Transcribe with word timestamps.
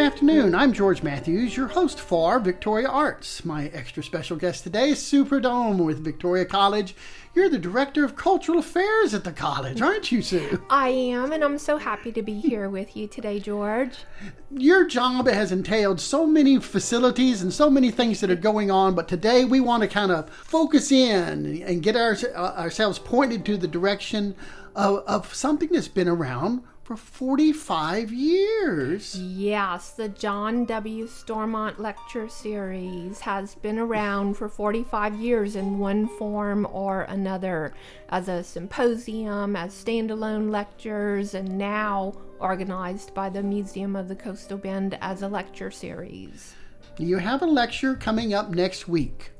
afternoon. 0.00 0.54
I'm 0.54 0.72
George 0.72 1.02
Matthews, 1.02 1.58
your 1.58 1.68
host 1.68 2.00
for 2.00 2.40
Victoria 2.40 2.88
Arts. 2.88 3.44
My 3.44 3.66
extra 3.66 4.02
special 4.02 4.38
guest 4.38 4.64
today 4.64 4.90
is 4.90 5.04
Sue 5.04 5.26
Prudhomme 5.26 5.78
with 5.78 6.02
Victoria 6.02 6.46
College. 6.46 6.94
You're 7.34 7.50
the 7.50 7.58
Director 7.58 8.02
of 8.02 8.16
Cultural 8.16 8.58
Affairs 8.58 9.12
at 9.12 9.24
the 9.24 9.32
college, 9.32 9.82
aren't 9.82 10.10
you, 10.10 10.22
Sue? 10.22 10.64
I 10.70 10.88
am, 10.88 11.32
and 11.32 11.44
I'm 11.44 11.58
so 11.58 11.76
happy 11.76 12.12
to 12.12 12.22
be 12.22 12.40
here 12.40 12.70
with 12.70 12.96
you 12.96 13.08
today, 13.08 13.40
George. 13.40 14.04
Your 14.50 14.86
job 14.86 15.28
has 15.28 15.52
entailed 15.52 16.00
so 16.00 16.26
many 16.26 16.58
facilities 16.58 17.42
and 17.42 17.52
so 17.52 17.68
many 17.68 17.90
things 17.90 18.20
that 18.20 18.30
are 18.30 18.36
going 18.36 18.70
on, 18.70 18.94
but 18.94 19.06
today 19.06 19.44
we 19.44 19.60
want 19.60 19.82
to 19.82 19.88
kind 19.88 20.10
of 20.10 20.30
focus 20.30 20.90
in 20.90 21.62
and 21.62 21.82
get 21.82 21.94
our, 21.94 22.16
uh, 22.34 22.54
ourselves 22.56 22.98
pointed 22.98 23.44
to 23.44 23.58
the 23.58 23.68
direction 23.68 24.34
of, 24.74 25.04
of 25.06 25.34
something 25.34 25.68
that's 25.70 25.88
been 25.88 26.08
around 26.08 26.62
for 26.90 26.96
45 26.96 28.12
years. 28.12 29.16
Yes, 29.16 29.90
the 29.92 30.08
John 30.08 30.64
W. 30.64 31.06
Stormont 31.06 31.78
Lecture 31.78 32.28
Series 32.28 33.20
has 33.20 33.54
been 33.54 33.78
around 33.78 34.34
for 34.34 34.48
45 34.48 35.14
years 35.14 35.54
in 35.54 35.78
one 35.78 36.08
form 36.18 36.66
or 36.72 37.02
another 37.02 37.74
as 38.08 38.26
a 38.26 38.42
symposium, 38.42 39.54
as 39.54 39.72
standalone 39.72 40.50
lectures, 40.50 41.34
and 41.34 41.56
now 41.56 42.12
organized 42.40 43.14
by 43.14 43.28
the 43.28 43.40
Museum 43.44 43.94
of 43.94 44.08
the 44.08 44.16
Coastal 44.16 44.58
Bend 44.58 44.98
as 45.00 45.22
a 45.22 45.28
lecture 45.28 45.70
series. 45.70 46.56
You 46.98 47.18
have 47.18 47.42
a 47.42 47.46
lecture 47.46 47.94
coming 47.94 48.34
up 48.34 48.50
next 48.50 48.88
week. 48.88 49.30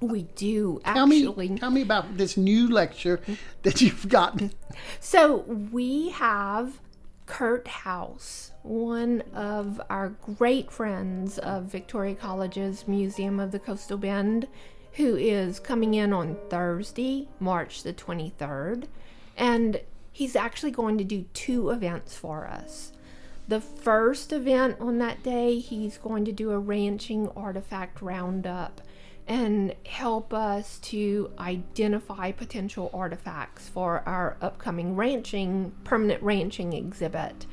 We 0.00 0.22
do 0.34 0.80
tell 0.84 1.04
actually. 1.04 1.48
Me, 1.50 1.58
tell 1.58 1.70
me 1.70 1.82
about 1.82 2.16
this 2.16 2.36
new 2.36 2.68
lecture 2.68 3.20
that 3.62 3.80
you've 3.80 4.08
gotten. 4.08 4.52
So 4.98 5.38
we 5.38 6.08
have 6.10 6.80
Kurt 7.28 7.68
House, 7.68 8.52
one 8.62 9.22
of 9.34 9.80
our 9.90 10.08
great 10.08 10.72
friends 10.72 11.38
of 11.38 11.64
Victoria 11.64 12.14
College's 12.14 12.88
Museum 12.88 13.38
of 13.38 13.52
the 13.52 13.58
Coastal 13.58 13.98
Bend, 13.98 14.48
who 14.94 15.14
is 15.14 15.60
coming 15.60 15.92
in 15.92 16.12
on 16.12 16.38
Thursday, 16.48 17.28
March 17.38 17.82
the 17.82 17.92
23rd. 17.92 18.86
And 19.36 19.82
he's 20.10 20.34
actually 20.34 20.70
going 20.70 20.96
to 20.98 21.04
do 21.04 21.26
two 21.34 21.68
events 21.68 22.16
for 22.16 22.46
us. 22.48 22.92
The 23.46 23.60
first 23.60 24.32
event 24.32 24.78
on 24.80 24.98
that 24.98 25.22
day, 25.22 25.58
he's 25.58 25.98
going 25.98 26.24
to 26.24 26.32
do 26.32 26.50
a 26.50 26.58
ranching 26.58 27.28
artifact 27.36 28.00
roundup 28.00 28.80
and 29.28 29.74
help 29.84 30.32
us 30.32 30.78
to 30.78 31.30
identify 31.38 32.32
potential 32.32 32.90
artifacts 32.94 33.68
for 33.68 34.02
our 34.06 34.38
upcoming 34.40 34.96
ranching, 34.96 35.72
permanent 35.84 36.22
ranching 36.22 36.72
exhibit. 36.72 37.46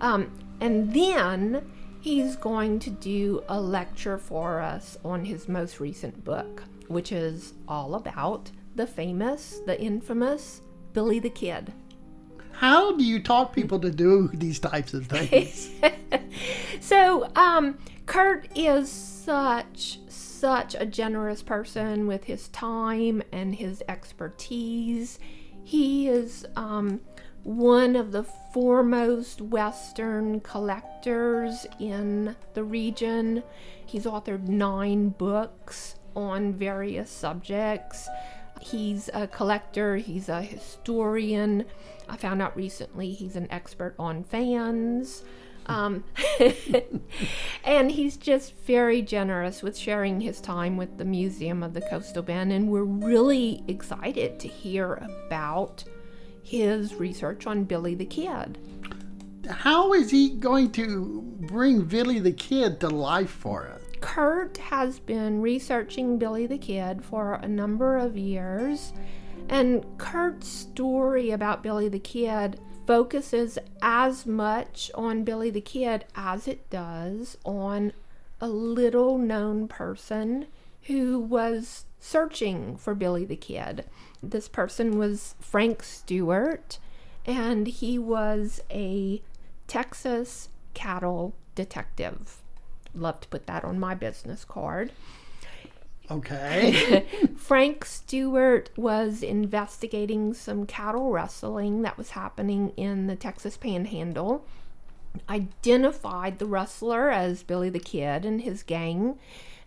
Um, 0.00 0.32
and 0.60 0.92
then 0.92 1.70
he's 2.00 2.34
going 2.34 2.80
to 2.80 2.90
do 2.90 3.44
a 3.48 3.60
lecture 3.60 4.18
for 4.18 4.60
us 4.60 4.98
on 5.04 5.24
his 5.24 5.48
most 5.48 5.78
recent 5.78 6.24
book, 6.24 6.64
which 6.88 7.12
is 7.12 7.54
all 7.68 7.94
about 7.94 8.50
the 8.74 8.86
famous, 8.86 9.60
the 9.66 9.80
infamous 9.80 10.62
Billy 10.92 11.20
the 11.20 11.30
Kid. 11.30 11.72
How 12.52 12.96
do 12.96 13.04
you 13.04 13.22
talk 13.22 13.54
people 13.54 13.78
to 13.80 13.90
do 13.90 14.28
these 14.34 14.58
types 14.58 14.92
of 14.92 15.06
things? 15.06 15.70
so, 16.80 17.30
um, 17.36 17.78
Kurt 18.10 18.48
is 18.56 18.90
such 18.90 20.00
such 20.08 20.74
a 20.74 20.84
generous 20.84 21.44
person 21.44 22.08
with 22.08 22.24
his 22.24 22.48
time 22.48 23.22
and 23.30 23.54
his 23.54 23.84
expertise. 23.88 25.20
He 25.62 26.08
is 26.08 26.44
um, 26.56 27.02
one 27.44 27.94
of 27.94 28.10
the 28.10 28.24
foremost 28.24 29.40
Western 29.40 30.40
collectors 30.40 31.68
in 31.78 32.34
the 32.54 32.64
region. 32.64 33.44
He's 33.86 34.06
authored 34.06 34.48
nine 34.48 35.10
books 35.10 35.94
on 36.16 36.52
various 36.52 37.12
subjects. 37.12 38.08
He's 38.60 39.08
a 39.14 39.28
collector, 39.28 39.98
he's 39.98 40.28
a 40.28 40.42
historian. 40.42 41.64
I 42.08 42.16
found 42.16 42.42
out 42.42 42.56
recently 42.56 43.12
he's 43.12 43.36
an 43.36 43.46
expert 43.52 43.94
on 44.00 44.24
fans. 44.24 45.22
Um, 45.70 46.04
and 47.64 47.90
he's 47.90 48.16
just 48.16 48.56
very 48.66 49.02
generous 49.02 49.62
with 49.62 49.76
sharing 49.76 50.20
his 50.20 50.40
time 50.40 50.76
with 50.76 50.98
the 50.98 51.04
Museum 51.04 51.62
of 51.62 51.74
the 51.74 51.80
Coastal 51.80 52.22
Bend. 52.22 52.52
And 52.52 52.68
we're 52.68 52.82
really 52.82 53.62
excited 53.68 54.40
to 54.40 54.48
hear 54.48 54.94
about 54.94 55.84
his 56.42 56.94
research 56.94 57.46
on 57.46 57.64
Billy 57.64 57.94
the 57.94 58.04
Kid. 58.04 58.58
How 59.48 59.92
is 59.92 60.10
he 60.10 60.30
going 60.30 60.70
to 60.72 61.22
bring 61.40 61.82
Billy 61.82 62.18
the 62.18 62.32
Kid 62.32 62.80
to 62.80 62.88
life 62.88 63.30
for 63.30 63.68
us? 63.68 63.82
Kurt 64.00 64.56
has 64.58 64.98
been 64.98 65.40
researching 65.40 66.18
Billy 66.18 66.46
the 66.46 66.58
Kid 66.58 67.04
for 67.04 67.34
a 67.34 67.48
number 67.48 67.96
of 67.96 68.16
years. 68.16 68.92
And 69.48 69.84
Kurt's 69.98 70.48
story 70.48 71.30
about 71.30 71.62
Billy 71.62 71.88
the 71.88 71.98
Kid 71.98 72.60
focuses 72.90 73.56
as 73.80 74.26
much 74.26 74.90
on 74.96 75.22
Billy 75.22 75.48
the 75.48 75.60
Kid 75.60 76.04
as 76.16 76.48
it 76.48 76.68
does 76.70 77.38
on 77.44 77.92
a 78.40 78.48
little 78.48 79.16
known 79.16 79.68
person 79.68 80.48
who 80.86 81.16
was 81.16 81.84
searching 82.00 82.76
for 82.76 82.96
Billy 82.96 83.24
the 83.24 83.36
Kid. 83.36 83.84
This 84.20 84.48
person 84.48 84.98
was 84.98 85.36
Frank 85.38 85.84
Stewart, 85.84 86.80
and 87.24 87.68
he 87.68 87.96
was 87.96 88.60
a 88.72 89.22
Texas 89.68 90.48
cattle 90.74 91.36
detective. 91.54 92.42
Love 92.92 93.20
to 93.20 93.28
put 93.28 93.46
that 93.46 93.62
on 93.62 93.78
my 93.78 93.94
business 93.94 94.44
card. 94.44 94.90
Okay. 96.10 97.06
Frank 97.36 97.84
Stewart 97.84 98.70
was 98.76 99.22
investigating 99.22 100.34
some 100.34 100.66
cattle 100.66 101.10
rustling 101.12 101.82
that 101.82 101.96
was 101.96 102.10
happening 102.10 102.70
in 102.76 103.06
the 103.06 103.16
Texas 103.16 103.56
Panhandle, 103.56 104.44
identified 105.28 106.38
the 106.38 106.46
rustler 106.46 107.10
as 107.10 107.42
Billy 107.42 107.70
the 107.70 107.78
Kid 107.78 108.24
and 108.24 108.40
his 108.40 108.62
gang, 108.62 109.18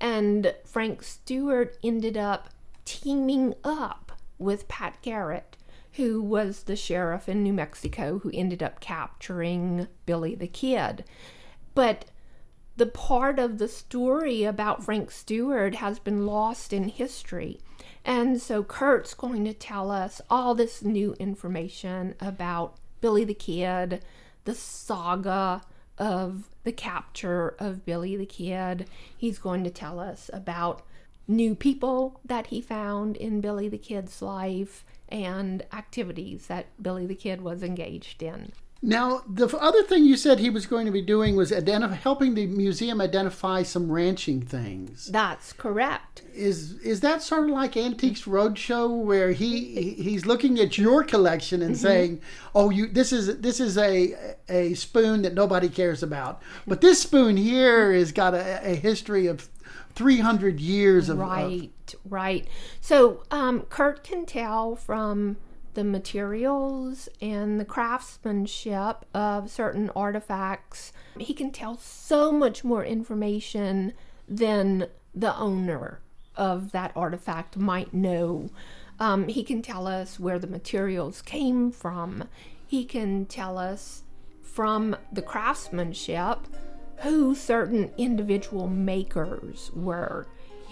and 0.00 0.54
Frank 0.64 1.02
Stewart 1.02 1.78
ended 1.82 2.16
up 2.16 2.50
teaming 2.84 3.54
up 3.64 4.12
with 4.38 4.68
Pat 4.68 4.98
Garrett, 5.00 5.56
who 5.92 6.20
was 6.20 6.64
the 6.64 6.76
sheriff 6.76 7.28
in 7.28 7.42
New 7.42 7.54
Mexico 7.54 8.18
who 8.18 8.30
ended 8.34 8.62
up 8.62 8.80
capturing 8.80 9.88
Billy 10.04 10.34
the 10.34 10.46
Kid. 10.46 11.04
But 11.74 12.06
the 12.76 12.86
part 12.86 13.38
of 13.38 13.58
the 13.58 13.68
story 13.68 14.44
about 14.44 14.84
Frank 14.84 15.10
Stewart 15.10 15.76
has 15.76 15.98
been 15.98 16.26
lost 16.26 16.72
in 16.72 16.88
history. 16.88 17.58
And 18.04 18.40
so 18.40 18.62
Kurt's 18.62 19.14
going 19.14 19.44
to 19.44 19.52
tell 19.52 19.90
us 19.90 20.20
all 20.30 20.54
this 20.54 20.82
new 20.82 21.14
information 21.18 22.14
about 22.20 22.76
Billy 23.00 23.24
the 23.24 23.34
Kid, 23.34 24.04
the 24.44 24.54
saga 24.54 25.62
of 25.98 26.50
the 26.64 26.72
capture 26.72 27.56
of 27.58 27.84
Billy 27.84 28.16
the 28.16 28.26
Kid. 28.26 28.88
He's 29.16 29.38
going 29.38 29.64
to 29.64 29.70
tell 29.70 29.98
us 29.98 30.30
about 30.32 30.82
new 31.26 31.54
people 31.54 32.20
that 32.24 32.48
he 32.48 32.60
found 32.60 33.16
in 33.16 33.40
Billy 33.40 33.68
the 33.68 33.78
Kid's 33.78 34.22
life 34.22 34.84
and 35.08 35.64
activities 35.72 36.46
that 36.46 36.66
Billy 36.80 37.06
the 37.06 37.14
Kid 37.14 37.40
was 37.40 37.62
engaged 37.62 38.22
in. 38.22 38.52
Now, 38.82 39.22
the 39.26 39.48
other 39.56 39.82
thing 39.82 40.04
you 40.04 40.16
said 40.16 40.38
he 40.38 40.50
was 40.50 40.66
going 40.66 40.84
to 40.84 40.92
be 40.92 41.00
doing 41.00 41.34
was 41.34 41.52
identify, 41.52 41.94
helping 41.94 42.34
the 42.34 42.46
museum 42.46 43.00
identify 43.00 43.62
some 43.62 43.90
ranching 43.90 44.42
things. 44.42 45.06
That's 45.06 45.52
correct. 45.54 46.22
Is 46.34 46.74
is 46.80 47.00
that 47.00 47.22
sort 47.22 47.44
of 47.44 47.50
like 47.50 47.76
Antiques 47.76 48.22
Roadshow, 48.22 49.02
where 49.02 49.32
he 49.32 49.94
he's 49.94 50.26
looking 50.26 50.60
at 50.60 50.76
your 50.76 51.02
collection 51.04 51.62
and 51.62 51.74
mm-hmm. 51.74 51.82
saying, 51.82 52.20
"Oh, 52.54 52.68
you 52.68 52.86
this 52.86 53.12
is 53.12 53.38
this 53.38 53.60
is 53.60 53.78
a 53.78 54.36
a 54.48 54.74
spoon 54.74 55.22
that 55.22 55.34
nobody 55.34 55.70
cares 55.70 56.02
about, 56.02 56.42
but 56.66 56.82
this 56.82 57.00
spoon 57.00 57.38
here 57.38 57.92
has 57.94 58.12
got 58.12 58.34
a, 58.34 58.72
a 58.72 58.74
history 58.74 59.26
of 59.26 59.48
300 59.94 60.60
years 60.60 61.08
of 61.08 61.18
right, 61.18 61.70
of... 61.88 62.12
right. 62.12 62.46
So 62.82 63.22
um, 63.30 63.62
Kurt 63.62 64.04
can 64.04 64.26
tell 64.26 64.76
from 64.76 65.38
the 65.76 65.84
materials 65.84 67.06
and 67.20 67.60
the 67.60 67.64
craftsmanship 67.64 69.04
of 69.12 69.50
certain 69.50 69.90
artifacts. 69.94 70.90
He 71.18 71.34
can 71.34 71.52
tell 71.52 71.76
so 71.76 72.32
much 72.32 72.64
more 72.64 72.82
information 72.82 73.92
than 74.26 74.86
the 75.14 75.36
owner 75.36 76.00
of 76.34 76.72
that 76.72 76.92
artifact 76.96 77.58
might 77.58 77.92
know. 77.92 78.48
Um, 78.98 79.28
he 79.28 79.44
can 79.44 79.60
tell 79.60 79.86
us 79.86 80.18
where 80.18 80.38
the 80.38 80.46
materials 80.46 81.20
came 81.20 81.70
from. 81.70 82.24
He 82.66 82.86
can 82.86 83.26
tell 83.26 83.58
us 83.58 84.02
from 84.42 84.96
the 85.12 85.22
craftsmanship 85.22 86.38
who 87.00 87.34
certain 87.34 87.92
individual 87.98 88.66
makers 88.66 89.70
were. 89.74 90.26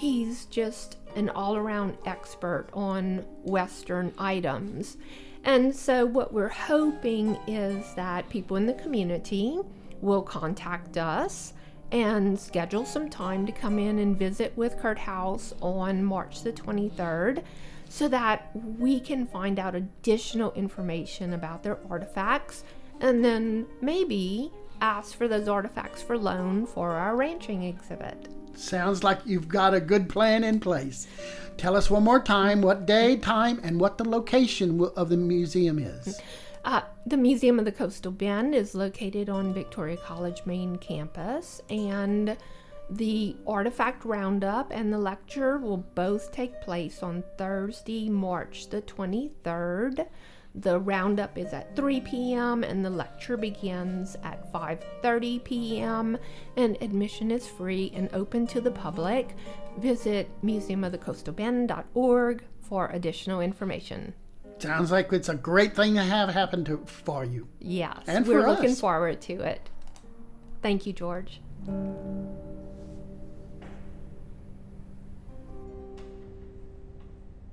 He's 0.04 0.44
just 0.44 0.98
an 1.16 1.30
all 1.30 1.56
around 1.56 1.96
expert 2.04 2.66
on 2.74 3.24
Western 3.42 4.12
items. 4.18 4.98
And 5.44 5.74
so, 5.74 6.04
what 6.04 6.30
we're 6.30 6.50
hoping 6.50 7.38
is 7.46 7.94
that 7.94 8.28
people 8.28 8.58
in 8.58 8.66
the 8.66 8.74
community 8.74 9.58
will 10.02 10.20
contact 10.20 10.98
us 10.98 11.54
and 11.90 12.38
schedule 12.38 12.84
some 12.84 13.08
time 13.08 13.46
to 13.46 13.52
come 13.52 13.78
in 13.78 13.98
and 13.98 14.14
visit 14.14 14.52
with 14.58 14.78
Kurt 14.78 14.98
House 14.98 15.54
on 15.62 16.04
March 16.04 16.42
the 16.42 16.52
23rd 16.52 17.42
so 17.88 18.06
that 18.08 18.50
we 18.54 19.00
can 19.00 19.26
find 19.26 19.58
out 19.58 19.74
additional 19.74 20.52
information 20.52 21.32
about 21.32 21.62
their 21.62 21.78
artifacts 21.88 22.62
and 23.00 23.24
then 23.24 23.64
maybe 23.80 24.52
ask 24.80 25.16
for 25.16 25.28
those 25.28 25.48
artifacts 25.48 26.02
for 26.02 26.18
loan 26.18 26.66
for 26.66 26.92
our 26.92 27.16
ranching 27.16 27.62
exhibit. 27.62 28.28
Sounds 28.54 29.02
like 29.02 29.20
you've 29.24 29.48
got 29.48 29.74
a 29.74 29.80
good 29.80 30.08
plan 30.08 30.44
in 30.44 30.60
place. 30.60 31.06
Tell 31.56 31.76
us 31.76 31.90
one 31.90 32.04
more 32.04 32.20
time 32.20 32.62
what 32.62 32.86
day, 32.86 33.16
time, 33.16 33.60
and 33.62 33.80
what 33.80 33.98
the 33.98 34.08
location 34.08 34.80
of 34.96 35.08
the 35.08 35.16
museum 35.16 35.78
is. 35.78 36.20
Uh, 36.64 36.80
the 37.06 37.16
Museum 37.16 37.58
of 37.58 37.66
the 37.66 37.72
Coastal 37.72 38.10
Bend 38.10 38.54
is 38.54 38.74
located 38.74 39.28
on 39.28 39.52
Victoria 39.52 39.98
College 39.98 40.42
main 40.46 40.76
campus, 40.76 41.60
and 41.68 42.36
the 42.90 43.36
artifact 43.46 44.04
roundup 44.04 44.70
and 44.70 44.92
the 44.92 44.98
lecture 44.98 45.58
will 45.58 45.76
both 45.76 46.32
take 46.32 46.60
place 46.62 47.02
on 47.02 47.24
Thursday, 47.36 48.08
March 48.08 48.68
the 48.70 48.80
23rd. 48.82 50.06
The 50.54 50.78
roundup 50.78 51.36
is 51.36 51.52
at 51.52 51.74
3 51.74 52.00
p.m. 52.02 52.62
and 52.62 52.84
the 52.84 52.90
lecture 52.90 53.36
begins 53.36 54.16
at 54.22 54.52
5:30 54.52 55.42
p.m. 55.42 56.16
and 56.56 56.78
admission 56.80 57.32
is 57.32 57.44
free 57.46 57.90
and 57.94 58.08
open 58.12 58.46
to 58.48 58.60
the 58.60 58.70
public. 58.70 59.34
Visit 59.78 60.28
museumofthecoastalbend.org 60.44 62.44
for 62.60 62.88
additional 62.88 63.40
information. 63.40 64.14
Sounds 64.58 64.92
like 64.92 65.12
it's 65.12 65.28
a 65.28 65.34
great 65.34 65.74
thing 65.74 65.94
to 65.94 66.02
have 66.02 66.28
happen 66.28 66.64
to 66.66 66.84
for 66.86 67.24
you. 67.24 67.48
Yes, 67.58 67.98
And 68.06 68.24
we're 68.26 68.46
looking 68.46 68.76
forward 68.76 69.20
to 69.22 69.40
it. 69.40 69.68
Thank 70.62 70.86
you, 70.86 70.92
George. 70.92 71.40